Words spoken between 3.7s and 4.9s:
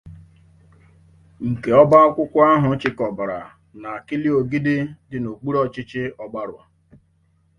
n'Akịlị-Ogidi